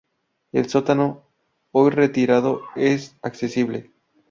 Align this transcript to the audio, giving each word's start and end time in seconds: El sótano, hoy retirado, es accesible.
El 0.51 0.67
sótano, 0.67 1.21
hoy 1.73 1.91
retirado, 1.91 2.61
es 2.75 3.15
accesible. 3.21 3.91